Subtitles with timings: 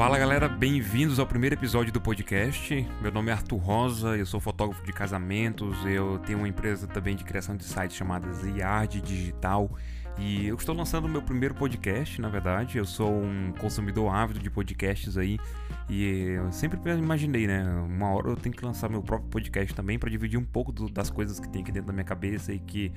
[0.00, 2.88] Fala galera, bem-vindos ao primeiro episódio do podcast.
[3.02, 7.14] Meu nome é Arthur Rosa, eu sou fotógrafo de casamentos, eu tenho uma empresa também
[7.14, 9.70] de criação de sites chamada Ziard Digital
[10.18, 12.78] e eu estou lançando o meu primeiro podcast, na verdade.
[12.78, 15.38] Eu sou um consumidor ávido de podcasts aí
[15.86, 17.62] e eu sempre imaginei, né?
[17.86, 20.88] Uma hora eu tenho que lançar meu próprio podcast também para dividir um pouco do,
[20.88, 22.90] das coisas que tem aqui dentro da minha cabeça e que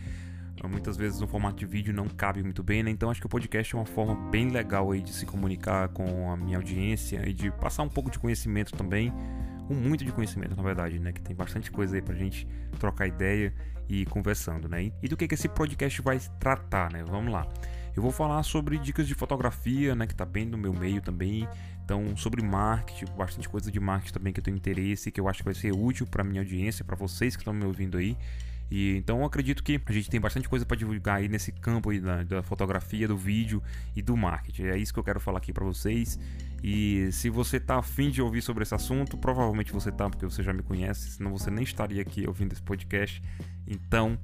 [0.69, 2.91] muitas vezes no formato de vídeo não cabe muito bem, né?
[2.91, 6.31] Então acho que o podcast é uma forma bem legal aí de se comunicar com
[6.31, 9.11] a minha audiência e de passar um pouco de conhecimento também,
[9.69, 11.11] um muito de conhecimento na verdade, né?
[11.11, 12.47] Que tem bastante coisa aí pra gente
[12.79, 13.53] trocar ideia
[13.89, 14.91] e conversando, né?
[15.01, 17.03] E do que, que esse podcast vai tratar, né?
[17.03, 17.47] Vamos lá.
[17.95, 20.07] Eu vou falar sobre dicas de fotografia, né?
[20.07, 21.47] Que tá bem no meu meio também.
[21.83, 25.39] Então, sobre marketing, bastante coisa de marketing também que eu tenho interesse, que eu acho
[25.39, 28.17] que vai ser útil para minha audiência, para vocês que estão me ouvindo aí.
[28.71, 31.89] E então eu acredito que a gente tem bastante coisa para divulgar aí nesse campo
[31.89, 33.61] aí da, da, fotografia, do vídeo
[33.95, 34.63] e do marketing.
[34.63, 36.19] É isso que eu quero falar aqui para vocês.
[36.63, 40.41] E se você tá afim de ouvir sobre esse assunto, provavelmente você tá, porque você
[40.41, 43.21] já me conhece, senão você nem estaria aqui ouvindo esse podcast.
[43.67, 44.17] Então,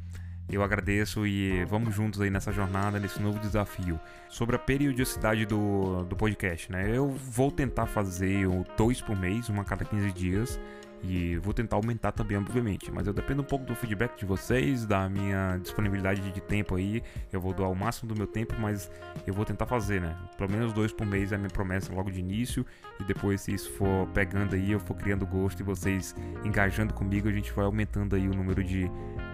[0.51, 3.99] eu agradeço e vamos juntos aí nessa jornada, nesse novo desafio.
[4.27, 6.89] Sobre a periodicidade do, do podcast, né?
[6.91, 10.59] Eu vou tentar fazer dois por mês, uma a cada 15 dias.
[11.03, 12.91] E vou tentar aumentar também, obviamente.
[12.91, 17.01] Mas eu dependo um pouco do feedback de vocês, da minha disponibilidade de tempo aí.
[17.31, 18.91] Eu vou doar o máximo do meu tempo, mas
[19.25, 20.15] eu vou tentar fazer, né?
[20.37, 22.65] Pelo menos dois por mês é a minha promessa logo de início.
[22.99, 27.29] E depois, se isso for pegando aí, eu for criando gosto e vocês engajando comigo,
[27.29, 28.91] a gente vai aumentando aí o número de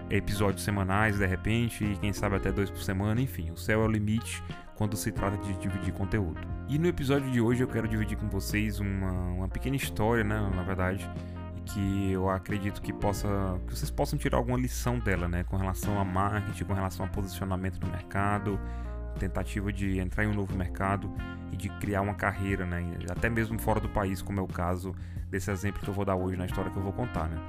[0.08, 3.20] episódios semanais, de repente, e quem sabe até dois por semana.
[3.20, 4.42] Enfim, o céu é o limite
[4.76, 6.40] quando se trata de dividir conteúdo.
[6.68, 10.38] E no episódio de hoje eu quero dividir com vocês uma, uma pequena história, né?
[10.54, 11.08] Na verdade
[11.66, 13.28] que eu acredito que possa
[13.66, 17.08] que vocês possam tirar alguma lição dela, né, com relação a marketing, com relação a
[17.08, 18.58] posicionamento no mercado,
[19.18, 21.12] tentativa de entrar em um novo mercado
[21.52, 24.94] e de criar uma carreira, né, até mesmo fora do país, como é o caso
[25.28, 27.40] desse exemplo que eu vou dar hoje na história que eu vou contar, né.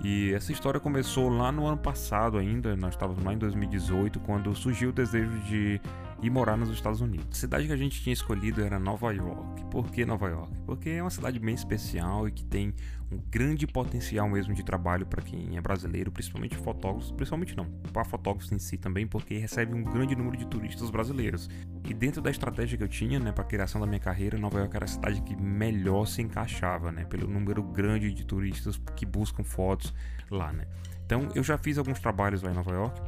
[0.00, 4.54] E essa história começou lá no ano passado ainda, nós estávamos lá em 2018, quando
[4.54, 5.80] surgiu o desejo de
[6.22, 7.26] ir morar nos Estados Unidos.
[7.30, 9.64] A cidade que a gente tinha escolhido era Nova York.
[9.70, 10.52] Por que Nova York?
[10.66, 12.74] Porque é uma cidade bem especial e que tem
[13.10, 18.04] um grande potencial mesmo de trabalho para quem é brasileiro, principalmente fotógrafos, principalmente não, para
[18.04, 21.48] fotógrafos em si também, porque recebe um grande número de turistas brasileiros.
[21.88, 24.58] E dentro da estratégia que eu tinha, né, para a criação da minha carreira, Nova
[24.58, 29.06] York era a cidade que melhor se encaixava, né, pelo número grande de turistas que
[29.06, 29.94] buscam fotos
[30.30, 30.66] lá, né.
[31.06, 33.00] Então eu já fiz alguns trabalhos lá em Nova York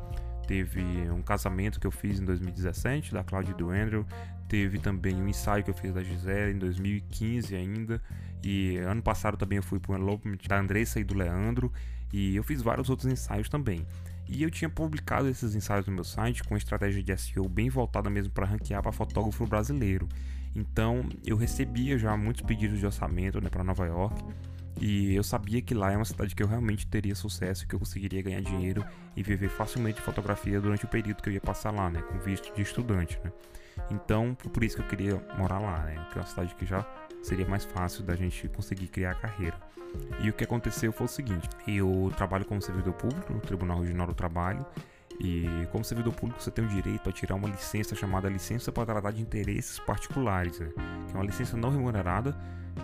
[0.50, 4.04] teve um casamento que eu fiz em 2017 da Cláudia e do Andrew,
[4.48, 8.02] teve também um ensaio que eu fiz da Gisele em 2015 ainda,
[8.42, 11.72] e ano passado também eu fui para o elopement da Andressa e do Leandro,
[12.12, 13.86] e eu fiz vários outros ensaios também.
[14.28, 18.10] E eu tinha publicado esses ensaios no meu site com estratégia de SEO bem voltada
[18.10, 20.08] mesmo para ranquear para fotógrafo brasileiro.
[20.56, 24.20] Então eu recebia já muitos pedidos de orçamento né, para Nova York
[24.80, 27.78] e eu sabia que lá é uma cidade que eu realmente teria sucesso, que eu
[27.78, 31.70] conseguiria ganhar dinheiro e viver facilmente de fotografia durante o período que eu ia passar
[31.70, 33.30] lá, né, com visto de estudante, né.
[33.90, 36.86] Então, por isso que eu queria morar lá, né, que é uma cidade que já
[37.22, 39.56] seria mais fácil da gente conseguir criar a carreira.
[40.20, 44.06] E o que aconteceu foi o seguinte: eu trabalho como servidor público no Tribunal Regional
[44.06, 44.64] do Trabalho.
[45.20, 48.86] E como servidor público você tem o direito a tirar uma licença chamada licença para
[48.86, 50.70] tratar de interesses particulares, né?
[51.06, 52.34] que é uma licença não remunerada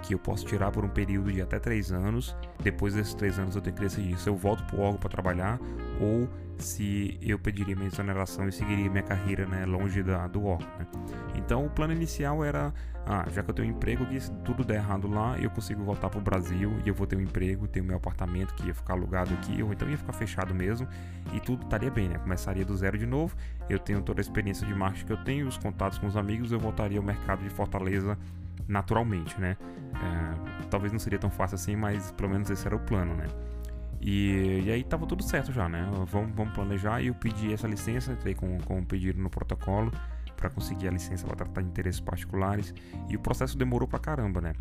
[0.03, 2.37] que eu posso tirar por um período de até três anos.
[2.63, 5.09] Depois desses três anos eu tenho que decidir se eu volto para o órgão para
[5.09, 5.59] trabalhar
[5.99, 10.69] ou se eu pediria minha exoneração e seguiria minha carreira né, longe da, do órgão.
[10.79, 10.87] Né?
[11.35, 12.73] Então o plano inicial era,
[13.07, 15.83] ah, já que eu tenho um emprego aqui, se tudo der errado lá, eu consigo
[15.85, 18.67] voltar para o Brasil e eu vou ter um emprego, ter o meu apartamento que
[18.67, 20.89] ia ficar alugado aqui, ou então ia ficar fechado mesmo
[21.33, 22.19] e tudo estaria bem, né?
[22.19, 23.37] Começaria do zero de novo,
[23.69, 26.53] eu tenho toda a experiência de marketing que eu tenho, os contatos com os amigos,
[26.53, 28.19] eu voltaria ao mercado de Fortaleza
[28.67, 29.57] naturalmente, né?
[29.95, 33.27] É, talvez não seria tão fácil assim, mas pelo menos esse era o plano, né?
[34.01, 35.89] E, e aí tava tudo certo já, né?
[36.07, 39.91] Vamos, vamos planejar e eu pedi essa licença, entrei com, com um pedido no protocolo
[40.37, 42.75] para conseguir a licença para tratar de interesses particulares
[43.09, 44.53] e o processo demorou pra caramba, né?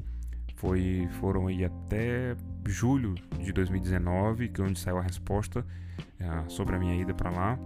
[0.55, 5.65] Foi, foram aí até julho de 2019 que é onde saiu a resposta
[6.19, 7.59] é, sobre a minha ida para lá.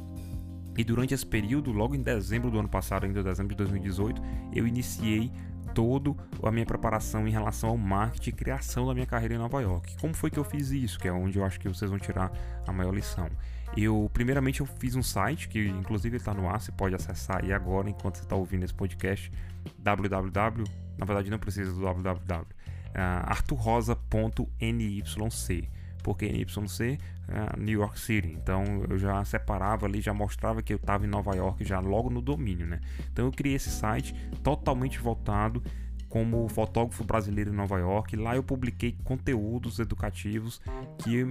[0.77, 4.21] E durante esse período, logo em dezembro do ano passado, ainda dezembro de 2018,
[4.53, 5.31] eu iniciei
[5.73, 9.61] todo a minha preparação em relação ao marketing e criação da minha carreira em Nova
[9.61, 9.95] York.
[9.99, 10.99] Como foi que eu fiz isso?
[10.99, 12.31] Que é onde eu acho que vocês vão tirar
[12.67, 13.29] a maior lição.
[13.77, 16.59] Eu, primeiramente, eu fiz um site que, inclusive, está no ar.
[16.59, 19.31] Você pode acessar aí agora, enquanto você está ouvindo esse podcast.
[19.77, 20.63] www.
[20.97, 22.41] Na verdade, não precisa do www.
[22.41, 25.69] Uh, arturrosa.nyc
[26.09, 26.97] porque NYC
[27.27, 28.29] é New York City.
[28.29, 32.09] Então eu já separava ali, já mostrava que eu estava em Nova York já logo
[32.09, 32.81] no domínio, né?
[33.13, 35.61] Então eu criei esse site totalmente voltado
[36.09, 38.15] como fotógrafo brasileiro em Nova York.
[38.15, 40.59] Lá eu publiquei conteúdos educativos
[40.97, 41.23] que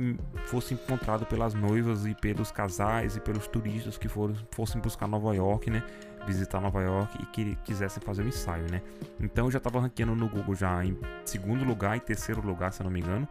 [0.46, 5.34] fossem encontrados pelas noivas e pelos casais e pelos turistas que foram, fossem buscar Nova
[5.34, 5.82] York, né?
[6.28, 8.82] Visitar Nova York e que quisessem fazer um ensaio, né?
[9.18, 12.82] Então eu já estava ranqueando no Google já em segundo lugar e terceiro lugar, se
[12.82, 13.26] eu não me engano,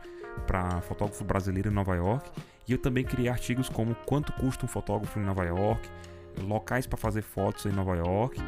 [0.48, 2.30] para fotógrafo brasileiro em Nova York.
[2.68, 5.88] E eu também criei artigos como quanto custa um fotógrafo em Nova York,
[6.42, 8.42] locais para fazer fotos em Nova York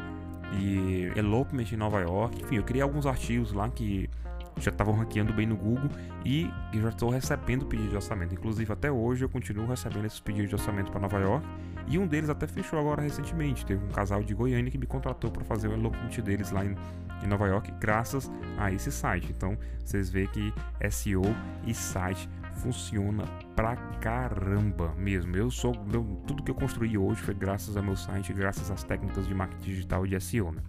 [0.58, 2.42] e elopement em Nova York.
[2.42, 4.10] Enfim, eu criei alguns artigos lá que
[4.60, 5.90] já estavam ranqueando bem no Google
[6.24, 8.34] e já estou recebendo pedidos de orçamento.
[8.34, 11.46] Inclusive, até hoje eu continuo recebendo esses pedidos de orçamento para Nova York.
[11.86, 13.64] E um deles até fechou agora recentemente.
[13.66, 16.76] Teve um casal de Goiânia que me contratou para fazer o elopement deles lá em,
[17.22, 19.32] em, Nova York, graças a esse site.
[19.36, 20.54] Então, vocês veem que
[20.90, 21.22] SEO
[21.66, 22.28] e site
[22.60, 23.24] funciona
[23.56, 25.36] pra caramba mesmo.
[25.36, 25.72] Eu sou.
[25.74, 29.64] Tudo que eu construí hoje foi graças ao meu site, graças às técnicas de marketing
[29.64, 30.52] digital e de SEO.
[30.52, 30.62] Né?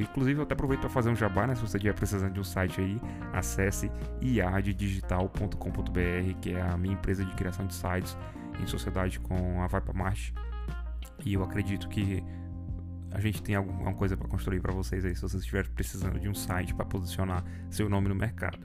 [0.00, 1.54] Inclusive, eu até aproveito para fazer um jabá, né?
[1.54, 3.00] Se você estiver precisando de um site aí,
[3.32, 3.90] acesse
[4.20, 8.16] iaddigital.com.br, que é a minha empresa de criação de sites
[8.60, 10.34] em sociedade com a Vipa Marte.
[11.24, 12.22] E eu acredito que
[13.10, 16.28] a gente tem alguma coisa para construir para vocês aí, se vocês estiverem precisando de
[16.28, 18.58] um site para posicionar seu nome no mercado.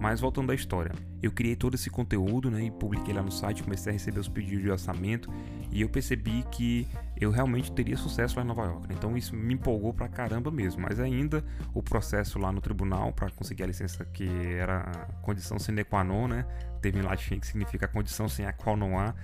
[0.00, 0.92] Mas voltando à história,
[1.22, 4.28] eu criei todo esse conteúdo né, e publiquei lá no site, comecei a receber os
[4.28, 5.30] pedidos de orçamento
[5.70, 6.88] e eu percebi que
[7.20, 8.88] eu realmente teria sucesso lá em Nova York.
[8.88, 8.94] Né?
[8.96, 10.80] Então isso me empolgou pra caramba mesmo.
[10.80, 11.44] Mas ainda
[11.74, 16.26] o processo lá no tribunal para conseguir a licença, que era condição sine qua non,
[16.26, 16.46] né?
[16.80, 19.14] Teve em latim que significa condição sem a qual não há,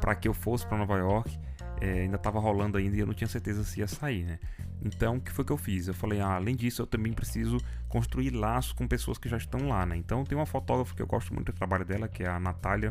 [0.00, 1.38] para que eu fosse para Nova York.
[1.78, 4.38] É, ainda estava rolando ainda e eu não tinha certeza se ia sair, né?
[4.84, 5.86] Então, o que foi que eu fiz?
[5.86, 7.58] Eu falei, ah, além disso, eu também preciso
[7.88, 9.96] construir laços com pessoas que já estão lá, né?
[9.96, 12.90] Então, tem uma fotógrafa que eu gosto muito do trabalho dela, que é a Natália.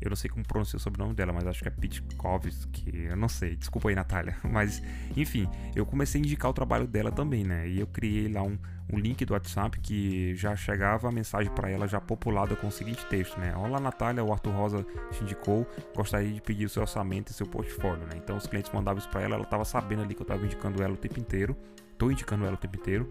[0.00, 3.28] Eu não sei como pronunciar o sobrenome dela, mas acho que é Pitkovski, eu não
[3.28, 4.36] sei, desculpa aí, Natália.
[4.44, 4.82] Mas,
[5.16, 7.68] enfim, eu comecei a indicar o trabalho dela também, né?
[7.68, 8.58] E eu criei lá um,
[8.92, 12.72] um link do WhatsApp que já chegava a mensagem para ela já populada com o
[12.72, 13.56] seguinte texto, né?
[13.56, 17.46] Olá, Natália, o Arthur Rosa te indicou, gostaria de pedir o seu orçamento e seu
[17.46, 18.16] portfólio, né?
[18.16, 20.82] Então, os clientes mandavam isso para ela, ela estava sabendo ali que eu estava indicando
[20.82, 21.56] ela o tempo inteiro,
[21.96, 23.08] tô indicando ela o tempo inteiro.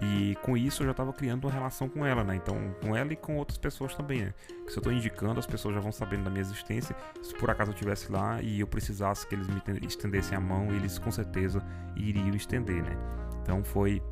[0.00, 2.36] E com isso eu já estava criando uma relação com ela, né?
[2.36, 4.34] Então, com ela e com outras pessoas também, né?
[4.66, 6.96] Se eu estou indicando, as pessoas já vão sabendo da minha existência.
[7.22, 10.72] Se por acaso eu estivesse lá e eu precisasse que eles me estendessem a mão,
[10.72, 11.62] eles com certeza
[11.94, 12.96] iriam estender, né?
[13.42, 14.02] Então foi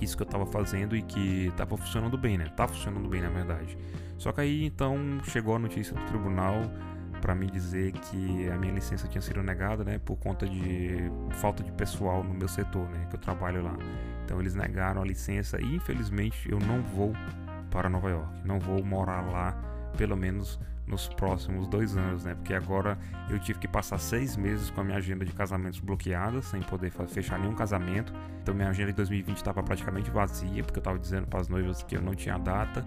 [0.00, 2.46] isso que eu estava fazendo e que estava funcionando bem, né?
[2.56, 3.76] Tá funcionando bem, na verdade.
[4.16, 6.62] Só que aí então chegou a notícia do tribunal
[7.20, 11.62] para me dizer que a minha licença tinha sido negada, né, por conta de falta
[11.62, 13.74] de pessoal no meu setor, né, que eu trabalho lá.
[14.24, 17.12] Então eles negaram a licença e infelizmente eu não vou
[17.70, 19.52] para Nova York, não vou morar lá
[19.96, 22.34] pelo menos nos próximos dois anos, né?
[22.34, 22.98] Porque agora
[23.30, 26.90] eu tive que passar seis meses com a minha agenda de casamentos bloqueada, sem poder
[27.08, 28.12] fechar nenhum casamento.
[28.42, 31.82] Então minha agenda de 2020 estava praticamente vazia, porque eu estava dizendo para as noivas
[31.82, 32.84] que eu não tinha data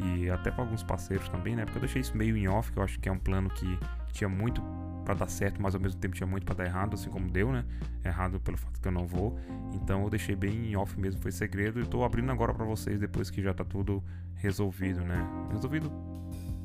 [0.00, 1.64] e até para alguns parceiros também, né?
[1.64, 3.78] Porque eu deixei isso meio em off, que eu acho que é um plano que
[4.12, 4.60] tinha muito
[5.08, 7.50] para dar certo, mas ao mesmo tempo tinha muito para dar errado, assim como deu,
[7.50, 7.64] né?
[8.04, 9.38] Errado pelo fato que eu não vou.
[9.72, 11.80] Então eu deixei bem em off mesmo, foi segredo.
[11.80, 15.26] E tô abrindo agora para vocês depois que já tá tudo resolvido, né?
[15.50, 15.90] Resolvido.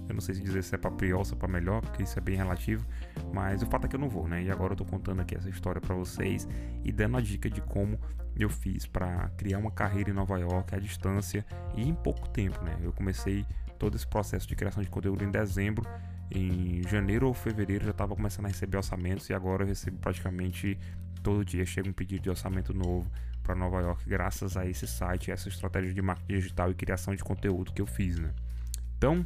[0.10, 2.20] Eu não sei se dizer se é para pior ou é para melhor, porque isso
[2.20, 2.86] é bem relativo,
[3.34, 4.44] mas o fato é que eu não vou, né?
[4.44, 6.46] E agora eu tô contando aqui essa história para vocês
[6.84, 7.98] e dando a dica de como
[8.36, 11.46] eu fiz para criar uma carreira em Nova York à distância
[11.78, 12.78] e em pouco tempo, né?
[12.84, 13.46] Eu comecei
[13.80, 15.88] todo esse processo de criação de conteúdo em dezembro
[16.34, 20.78] em janeiro ou fevereiro já estava começando a receber orçamentos e agora eu recebo praticamente
[21.22, 21.66] todo dia.
[21.66, 23.10] Chega um pedido de orçamento novo
[23.44, 27.24] para Nova York graças a esse site, essa estratégia de marketing digital e criação de
[27.24, 28.32] conteúdo que eu fiz, né?
[28.98, 29.26] Então,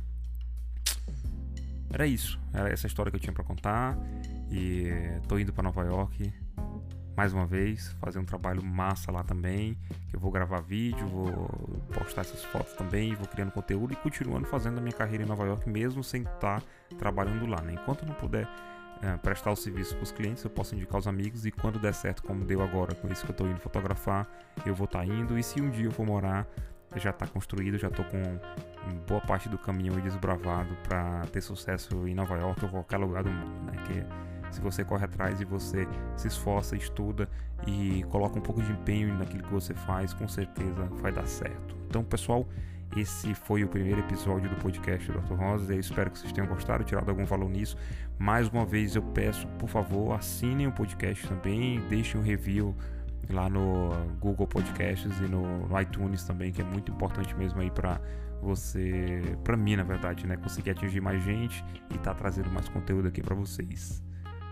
[1.92, 3.98] era isso, era essa história que eu tinha para contar
[4.52, 4.90] e
[5.28, 6.34] tô indo para Nova York
[7.18, 9.76] mais uma vez, fazer um trabalho massa lá também.
[10.14, 11.50] Eu vou gravar vídeo, vou
[11.92, 15.44] postar essas fotos também, vou criando conteúdo e continuando fazendo a minha carreira em Nova
[15.44, 16.62] York mesmo sem estar
[17.00, 17.60] trabalhando lá.
[17.62, 17.74] Né?
[17.74, 18.48] Enquanto não puder
[19.02, 21.96] é, prestar o serviço para os clientes, eu posso indicar os amigos e quando der
[21.96, 24.28] certo, como deu agora com isso que eu estou indo fotografar,
[24.64, 25.40] eu vou estar tá indo.
[25.40, 26.48] E se um dia eu for morar,
[26.98, 28.40] já está construído, já estou com
[29.08, 33.32] boa parte do caminho desbravado para ter sucesso em Nova York ou qualquer lugar do
[33.32, 33.84] mundo, né?
[33.88, 34.27] Que
[34.58, 37.30] se você corre atrás e você se esforça, estuda
[37.68, 41.76] e coloca um pouco de empenho naquilo que você faz, com certeza vai dar certo.
[41.88, 42.48] Então, pessoal,
[42.96, 45.36] esse foi o primeiro episódio do podcast do Dr.
[45.36, 45.74] Rosa.
[45.74, 47.78] Eu espero que vocês tenham gostado, tirado algum valor nisso.
[48.18, 52.76] Mais uma vez eu peço, por favor, assinem o podcast também, deixem um review
[53.30, 57.70] lá no Google Podcasts e no, no iTunes também, que é muito importante mesmo aí
[57.70, 58.02] para
[58.42, 62.68] você, para mim, na verdade, né, conseguir atingir mais gente e estar tá trazendo mais
[62.70, 64.02] conteúdo aqui para vocês.